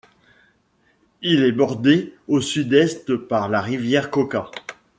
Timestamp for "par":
3.15-3.49